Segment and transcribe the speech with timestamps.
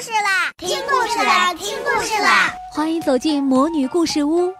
[0.00, 0.52] 事啦！
[0.58, 1.54] 听故事啦！
[1.54, 2.52] 听故事啦！
[2.70, 4.52] 欢迎走进魔女故事屋，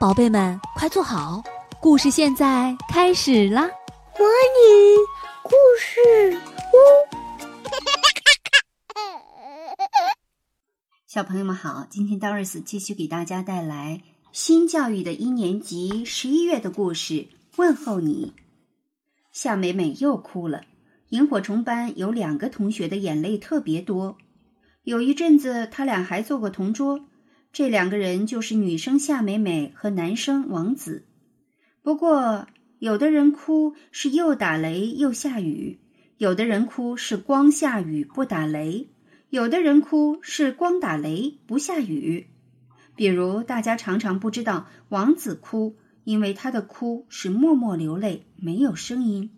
[0.00, 1.42] 宝贝们快坐好，
[1.78, 3.68] 故事现在开始啦！
[4.18, 4.96] 魔女
[5.42, 6.40] 故事
[6.72, 6.76] 屋，
[11.06, 14.00] 小朋友们好，今天 Doris 继续给大家带来
[14.32, 17.28] 新教育的一年级十一月的故事。
[17.56, 18.32] 问候你，
[19.32, 20.62] 夏美美又哭了。
[21.10, 24.16] 萤火虫班有两个同学的眼泪特别多，
[24.82, 27.08] 有一阵子他俩还做过同桌。
[27.50, 31.06] 这两个人就是女生夏美美和男生王子。
[31.82, 32.46] 不过，
[32.78, 35.80] 有的人哭是又打雷又下雨，
[36.18, 38.90] 有的人哭是光下雨不打雷，
[39.30, 42.28] 有的人哭是光打雷不下雨。
[42.94, 49.30] 比如，大家常常不知道王子哭，因为他的哭是默默流泪，没有声音。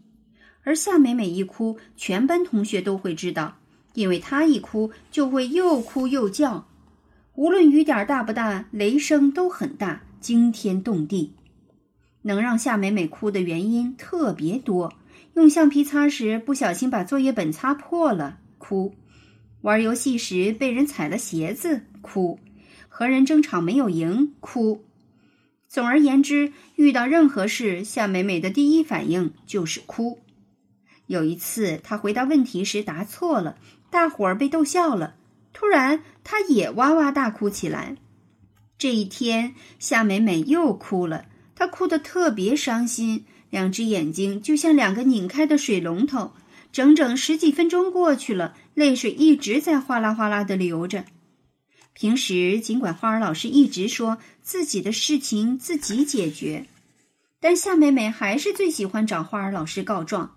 [0.65, 3.60] 而夏美美一哭，全班同学都会知道，
[3.95, 6.67] 因为她一哭就会又哭又叫。
[7.35, 11.35] 无论雨点大不大，雷声都很大，惊天动地。
[12.23, 14.93] 能让夏美美哭的原因特别多：
[15.35, 18.93] 用橡皮擦时不小心把作业本擦破了，哭；
[19.63, 22.39] 玩游戏时被人踩了鞋子，哭；
[22.89, 24.85] 和人争吵没有赢，哭。
[25.67, 30.19] 总而言之，遇到任何事，夏美美的第一反应就是哭。
[31.07, 33.57] 有一次，他回答问题时答错了，
[33.91, 35.17] 大伙儿被逗笑了。
[35.53, 37.97] 突然，他也哇哇大哭起来。
[38.79, 46.33] 这一天，夏美美又哭了，她哭得特别伤心，两只眼睛就像两个拧开的水龙头。
[46.73, 51.05] 整整十几分钟过去了，泪水一直在哗啦哗啦的流着。
[51.93, 56.67] 平时，尽管花儿老师一直说自己的事情自己解决，
[57.41, 60.37] 但夏美美还是最喜欢找花儿老师告状。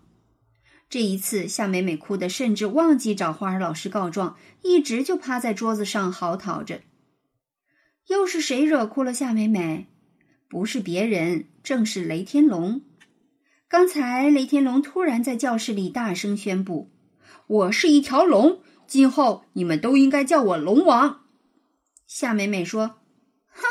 [0.94, 6.81] 这一次，夏美美哭得甚至忘记找花儿老师告状，一直就趴在桌子上嚎啕着。
[8.09, 9.88] 又是谁惹哭了夏美美？
[10.47, 12.84] 不是别人，正是雷天龙。
[13.68, 16.91] 刚才雷天龙突然在教室里大声宣布
[17.47, 21.22] ：“我是一条龙，今后你们都应该叫我龙王。”
[22.06, 22.97] 夏美美说
[23.50, 23.63] ：“哼，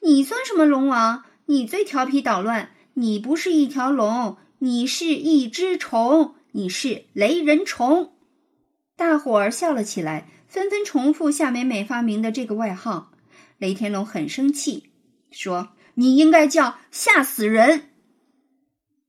[0.00, 1.24] 你算什么龙王？
[1.44, 2.70] 你最调皮捣乱！
[2.94, 8.12] 你不是一条龙，你是一只虫。”你是雷人虫，
[8.94, 13.10] 大伙儿笑了起来，纷纷重复夏美美发明的这个外号。
[13.58, 14.92] 雷天龙很生气，
[15.32, 17.90] 说：“你应该叫吓死人。”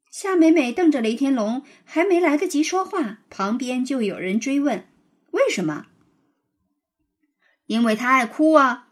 [0.09, 4.87] 夏美美瞪着雷天龙，还没来得及说话，旁边就有人追问
[5.29, 5.85] ：“为什么？”
[7.67, 8.87] 因为他爱哭啊！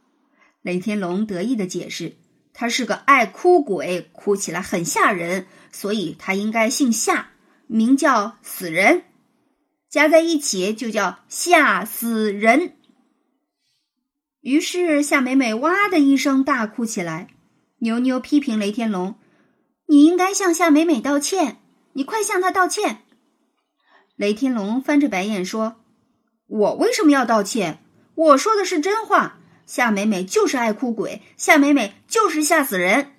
[0.61, 2.17] 雷天龙得意的解释
[2.53, 7.31] ：“他是个爱哭鬼，哭起来很吓人，所以他应该姓夏。”
[7.67, 9.03] 名叫死人，
[9.89, 12.75] 加在一起就叫吓死人。
[14.41, 17.29] 于是夏美美哇的一声大哭起来。
[17.79, 19.15] 牛牛批评雷天龙
[19.87, 21.59] ：“你应该向夏美美道歉，
[21.93, 23.03] 你快向她道歉。”
[24.15, 25.77] 雷天龙翻着白眼说
[26.47, 27.79] ：“我为什么要道歉？
[28.15, 29.39] 我说的是真话。
[29.65, 33.13] 夏美美就是爱哭鬼，夏美美就是吓死人。”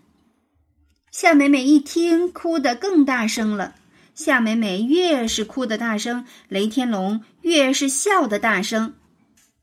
[1.10, 3.74] 夏美美一听，哭得更大声了。
[4.14, 8.94] 夏美美越是哭的大声，雷天龙越是笑的大声。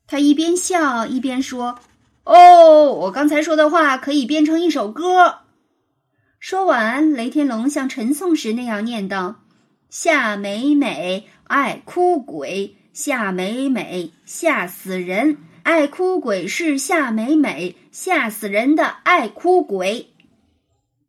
[0.06, 1.78] 他一边笑一边说
[2.24, 5.38] ：“哦，我刚才说的话可以编成一首歌。”
[6.38, 9.42] 说完，雷天龙像陈颂时那样念道
[9.88, 20.12] ：“夏美美爱哭鬼，夏美美吓死人，爱哭鬼是夏美美，吓死人的爱哭鬼。”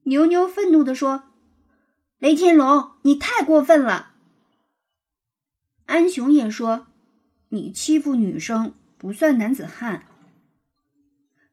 [0.04, 1.24] 牛牛愤怒地说。
[2.24, 4.14] 雷天龙，你太过分了！
[5.88, 6.88] 安雄也说
[7.52, 10.06] ：“你欺负女生不算男子汉。”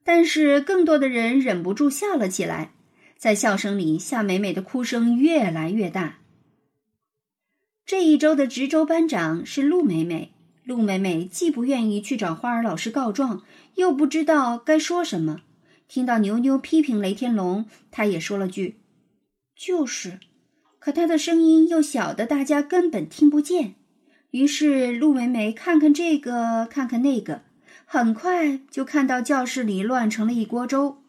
[0.05, 2.71] 但是更多的人忍不住笑了起来，
[3.17, 6.19] 在笑声里，夏美美的哭声越来越大。
[7.85, 10.33] 这一周的值周班长是陆美美，
[10.63, 13.43] 陆美美既不愿意去找花儿老师告状，
[13.75, 15.41] 又不知道该说什么。
[15.89, 18.78] 听到牛牛批评雷天龙，她也说了句
[19.59, 20.21] ：“就是。”
[20.80, 23.74] 可他的声音又小的，大家根本听不见。
[24.30, 27.42] 于是陆美美看看这个，看看那个，
[27.84, 31.03] 很快就看到教室里乱成了一锅粥。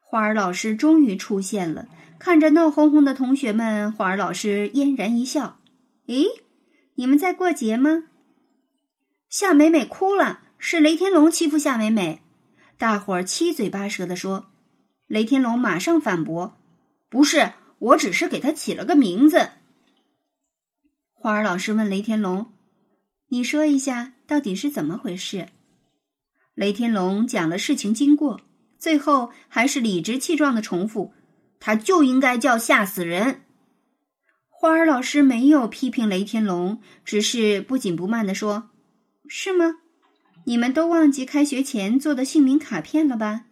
[0.00, 1.88] 花儿老师终于出现了，
[2.20, 5.58] 看着闹哄哄的同学们，花儿老师嫣然一笑
[6.06, 6.26] ：“咦，
[6.94, 8.04] 你们在过节吗？”
[9.28, 12.22] 夏美美哭了，是雷天龙欺负夏美美。
[12.78, 14.46] 大伙儿七嘴八舌的说。
[15.08, 16.56] 雷天龙马上反驳
[17.10, 19.50] ：“不是。”我只是给他起了个名字。
[21.12, 22.52] 花儿老师问雷天龙
[23.28, 25.48] ：“你说一下，到底是怎么回事。
[26.54, 28.40] 雷天龙讲了事情经过，
[28.78, 31.12] 最后还是理直气壮的重复
[31.58, 33.42] ：“他就应该叫吓死人。”
[34.48, 38.70] 花儿老师没有批评雷天龙，只是不紧不慢的说
[39.28, 39.76] ：“是吗？
[40.44, 43.46] 你们都忘记开学前做的姓名卡片了吧？”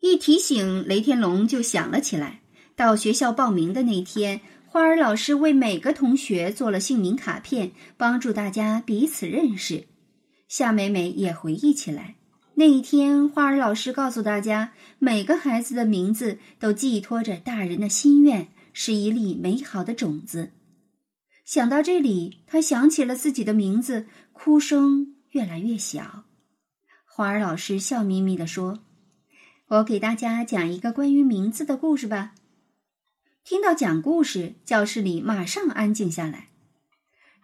[0.00, 2.40] 一提醒，雷天龙就想了起来。
[2.76, 9.86] 到学校报名的那天，花儿老师为每个同学做了姓名卡片，帮助大家彼此认识。
[10.48, 12.16] 夏美美也回忆起来，
[12.54, 18.48] 那一天，花儿老师告诉大家，每个孩子的名字都寄托着大人的心愿。
[18.76, 20.50] 是一粒美好的种子。
[21.44, 26.24] 想到这里，他想起了自己的名字，哭声越来越小。
[27.06, 28.80] 花儿老师笑眯眯地说
[29.70, 32.34] ：“我给大家讲一个关于名字的故事吧。”
[33.44, 36.48] 听到讲故事，教室里马上安静下来。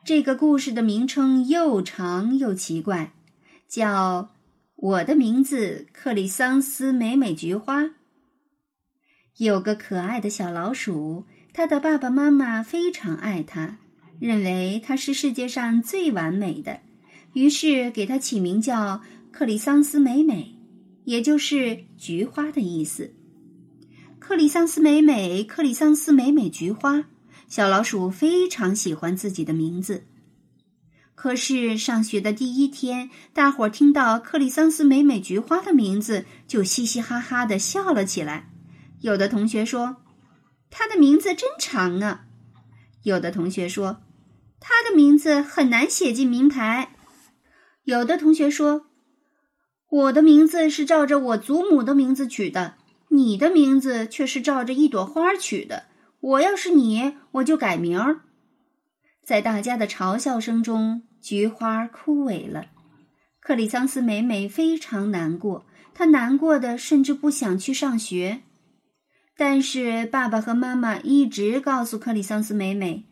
[0.03, 3.13] 这个故事的名称又长又奇怪，
[3.69, 4.23] 叫
[4.77, 7.83] 《我的名字克里桑斯美美菊花》。
[9.37, 13.77] 有个可爱的小老鼠，它的爸爸妈妈非常爱它，
[14.19, 16.81] 认为它是世界上最完美的，
[17.35, 20.55] 于是给它起名叫克里桑斯美美，
[21.05, 23.13] 也就是菊花的意思。
[24.31, 27.07] 克里桑斯美美，克里桑斯美美菊花，
[27.49, 30.05] 小老鼠非常喜欢自己的名字。
[31.17, 38.49] 可是上学的第一天，大伙儿听到克里桑斯美美菊花的名字，就嘻嘻哈哈的笑了起来。
[39.01, 39.97] 有的同学说，
[40.71, 42.21] 他的名字真长啊；
[43.03, 44.01] 有的同学说，
[44.61, 46.91] 他的名字很难写进名牌；
[47.83, 48.87] 有的同学说，
[49.89, 52.77] 我的名字是照着我祖母的名字取的，
[53.13, 55.85] 你的名字却是照着一朵花取的。
[56.21, 58.21] 我要是你，我就改名儿。
[59.25, 62.67] 在大家的嘲笑声中，菊花枯萎了。
[63.41, 68.43] 克里桑斯美美非常难过，她难过的甚至不想去上学。
[69.37, 73.07] 但是爸爸和妈妈一直告诉克里桑斯美美：“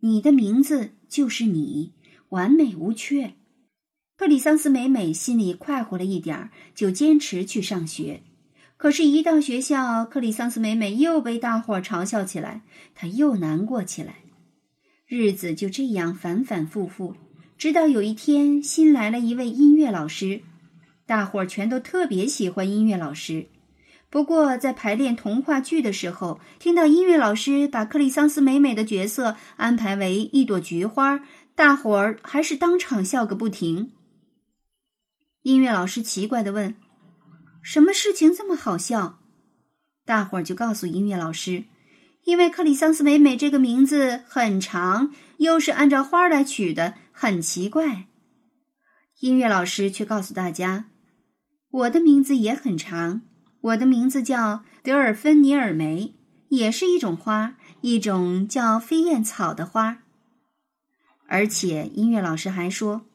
[0.00, 1.92] 你的名字就是你，
[2.28, 3.34] 完美无缺。”
[4.16, 8.22] 克里桑斯美美心里快活了一点儿，就坚持去上学。
[8.84, 12.60] 可是，一到学校，克里桑斯美美又被大伙嘲笑起来，
[12.94, 14.16] 她又难过起来。
[15.06, 17.16] 日子就这样反反复复，
[17.56, 20.42] 直到有一天新来了一位音乐老师，
[21.06, 23.46] 大伙儿全都特别喜欢音乐老师。
[24.10, 31.20] 不过，在排练童话剧的时候，听到音乐老师把克里桑斯美美的角色安排为一朵菊花，
[31.54, 33.92] 大伙儿还是当场笑个不停。
[35.40, 36.74] 音乐老师奇怪的问
[37.64, 39.18] ：“什么事情这么好笑？”
[40.06, 41.64] 大伙儿就告诉音乐老师
[42.24, 48.06] ：“因为克里桑斯美美这个名字很长，又是按照花来取的，很奇怪。”
[49.20, 50.90] 音乐老师却告诉大家
[51.70, 53.22] ：“我的名字也很长。”
[53.64, 56.14] 我的名字叫德尔芬尼尔梅，
[56.50, 60.02] 也是一种花，一种叫飞燕草的花。
[61.26, 63.06] 而且音乐老师还说，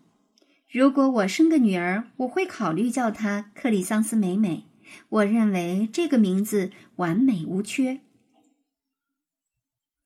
[0.71, 4.65] 如果我生个女儿，我会考虑叫她克里桑斯美美。
[5.09, 8.01] 我认为这个名字完美无缺。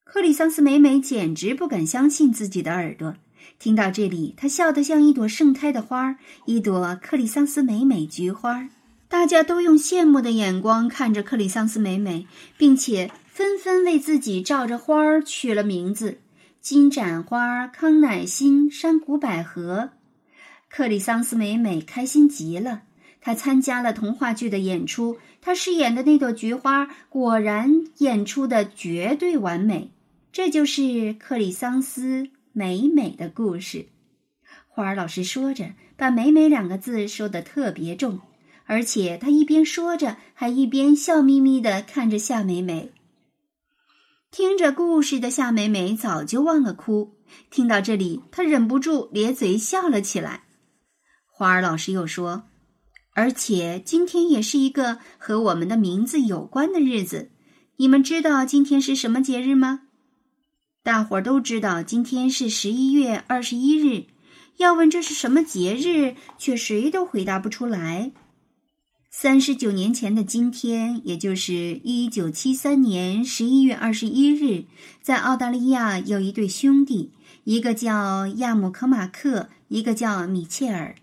[0.05, 3.17] 克里桑斯美美简直不敢相信自己的耳朵。
[3.59, 8.69] 听到这里，她笑得像一朵盛开的花，一朵克里桑斯美美菊花。
[9.09, 12.25] 大家都用羡慕的眼光看着克里桑斯美美，
[12.57, 16.19] 并且纷纷为自己照着花儿取了名字：
[16.61, 19.89] 金盏花、康乃馨、山谷百合。
[20.75, 22.81] 克里桑斯美美开心极了，
[23.21, 29.91] 她参加了童话剧的演出，她饰演的那朵菊花果然演出的绝对完美。
[30.31, 33.85] 这就是克里桑斯美美的故事。
[34.67, 38.21] 花儿老师说着，把“美美”两个字说得特别重。
[38.65, 42.91] 而且他一边说着，还一边笑眯眯的看着夏美美。
[44.31, 47.11] 听着故事的夏美美早就忘了哭，
[47.51, 50.42] 听到这里，她忍不住咧嘴笑了起来。
[51.35, 52.43] 花儿老师又说
[53.15, 57.31] ：“而且今天也是一个和我们的名字有关的日子。
[57.77, 59.87] 你们知道今天是什么节日吗？”
[60.83, 64.05] 大伙儿都知道，今天是十一月二十一日。
[64.57, 68.11] 要问这是什么节日，却谁都回答不出来。
[69.09, 74.65] 三十九年前的今天，也就是一九七三年十一月二十一日，
[75.01, 77.11] 在澳大利亚有一对兄弟，
[77.43, 80.93] 一个叫亚姆科马克，一个叫米切尔。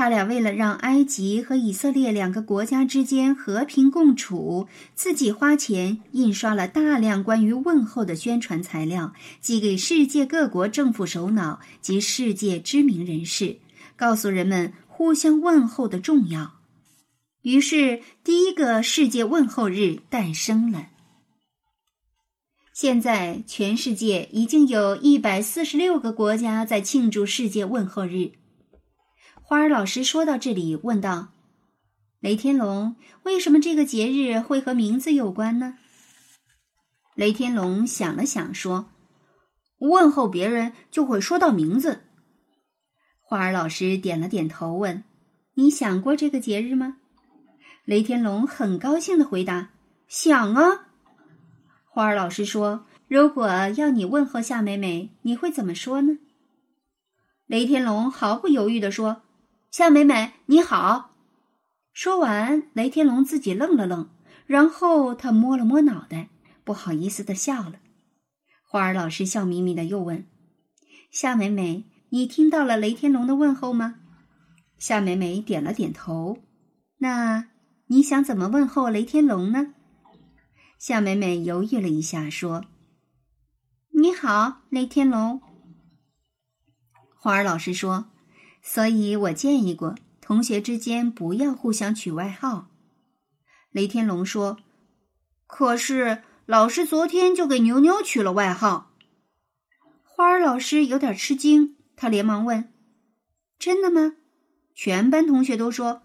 [0.00, 13.58] 他俩为了让埃及和以色列两个国家之间和平共处，自己花钱印刷了大量关于问候的宣传材料，寄给世界各国政府首脑及世界知名人士。
[13.94, 16.52] 告诉人们互相问候的重要。
[17.42, 20.86] 于是，第一个世界问候日诞生了。
[22.72, 28.39] 现在，全世界已经有一百四十六个国家在庆祝世界问候日。
[29.50, 31.32] 花儿老师说到这里，问道
[32.22, 35.76] ：“雷天龙，为什么这个节日会和名字有关呢？”
[37.16, 38.90] 雷天龙想了想，说
[39.78, 42.02] ：“问候别人就会说到名字。”
[43.18, 45.02] 花儿老师点了点头，问
[45.54, 46.98] ：“你想过这个节日吗？”
[47.84, 49.70] 雷天龙很高兴的回答
[50.06, 50.86] ：“想啊。”
[51.90, 56.18] 花儿老师说：“如果要你问候夏美美，你会怎么说呢？”
[57.48, 59.22] 雷天龙毫不犹豫的说。
[59.70, 61.14] 夏美美，你好。
[61.92, 64.10] 说完，雷天龙自己愣了愣，
[64.44, 66.28] 然后他摸了摸脑袋，
[66.64, 67.74] 不好意思的笑了。
[68.64, 70.26] 花儿老师笑眯眯的又问
[71.12, 74.00] ：“夏美美，你听到了雷天龙的问候吗？”
[74.76, 76.38] 夏美美点了点头。
[76.98, 77.50] 那
[77.86, 79.74] 你想怎么问候雷天龙呢？
[80.80, 82.64] 夏美美犹豫了一下，说
[83.94, 85.40] ：“你好，雷天龙。”
[87.14, 88.09] 花儿老师说。
[88.62, 92.68] 所以我建议过，同学之间不要互相取外号。
[93.72, 94.58] 雷天龙说
[95.46, 98.92] ：“可是老师昨天就给牛牛取了外号。”
[100.04, 102.72] 花儿老师有点吃惊，他连忙问
[103.58, 104.16] ：“真的吗？”
[104.74, 106.02] 全班同学都说：“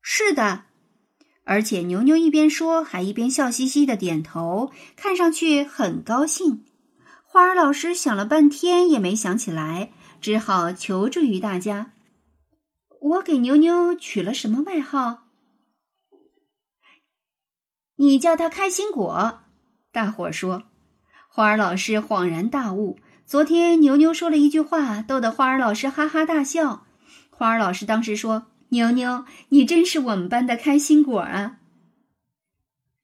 [0.00, 0.64] 是的。”
[1.46, 6.64] 而且牛牛一边说，还一边笑嘻嘻的点头，看上去很高兴。
[7.22, 9.92] 花儿老师想了半天也没想起来。
[10.24, 11.92] 只好求助于大家。
[12.98, 15.24] 我给牛牛取了什么外号？
[17.96, 19.40] 你叫他开心果。
[19.92, 20.62] 大伙儿说。
[21.28, 26.86] 花儿老师恍然大悟，昨天牛牛说了一句话，逗得花儿老师哈哈大笑。
[27.28, 31.58] 花儿老师当时说：“牛牛，你真是我们班的开心果啊！”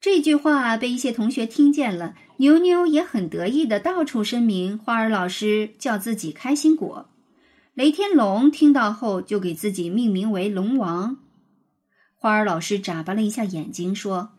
[0.01, 7.09] 这句话被一些同学听见了，牛牛也很得意的到处声明，花儿老师叫自己开心果。
[7.73, 11.19] 雷天龙听到后，就给自己命名为龙王。
[12.15, 14.33] 花儿老师眨巴了一下眼睛，说：“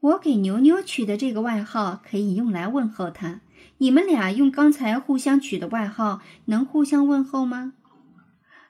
[0.00, 3.40] 我给牛牛取的这个外号可以用来问候他。
[3.78, 7.72] 你们俩用刚才互相取的外号，能互相问候吗？”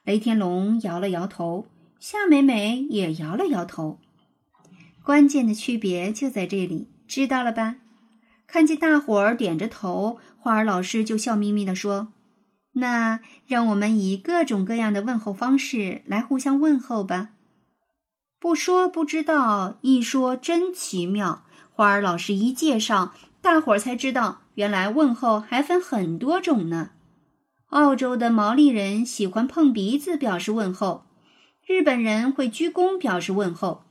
[0.04, 1.66] 雷天龙摇了摇头，
[1.98, 3.98] 夏美美也摇了摇头。
[5.02, 7.78] 关键的区别就在这里，知道了吧？
[8.46, 12.12] 看见大伙儿点着头，花儿老师就笑眯眯地说。
[12.78, 17.30] 那让我们以各种各样的问候方式来互相问候吧。
[18.38, 21.44] 不说不知道，一说真奇妙。
[21.72, 26.90] 花儿老师一介绍，大伙儿才知道，原来问候还分很多种呢。
[27.70, 31.06] 澳洲的毛利人喜欢碰鼻子表示问候，
[31.66, 33.84] 日本人会鞠躬表示问候，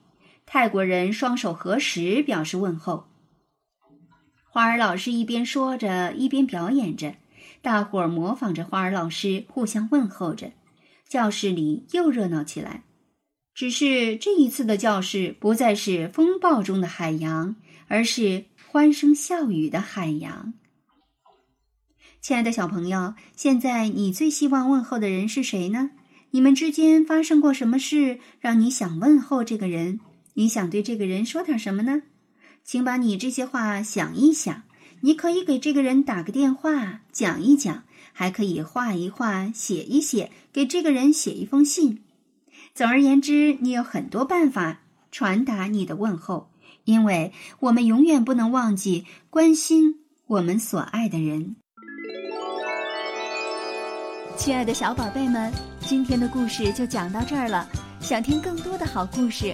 [0.46, 3.08] 泰国人双手合十表示问候。
[4.48, 7.15] 花儿老师一边说着，一边表演着。
[7.65, 10.51] 大伙儿模仿着花儿老师，互相问候着，
[11.10, 12.84] 教室里又热闹起来。
[13.55, 17.55] 只是这一次的教室不再是风暴中的海洋，
[17.88, 20.53] 而是欢声笑语的海洋。
[22.22, 25.89] 亲爱的小朋友，现在你最希望问候的人是谁呢？
[26.29, 30.00] 你们之间发生过什么事让你想问候这个人？
[30.36, 32.03] 你想对这个人说点什么呢？
[32.63, 34.64] 请把你这些话想一想。
[35.05, 42.01] 你可以给这个人打个电话，讲一讲；还可以画一画，写一写，给这个人写一封信。
[42.74, 44.79] 总而言之，你有很多办法
[45.12, 46.50] 传达你的问候，
[46.85, 51.55] 因为我们永远不能忘记关心我们所爱的人。
[54.35, 57.69] 亲爱的小宝贝们，今天的故事就讲到这儿了。
[58.01, 59.53] 想听更多的好故事，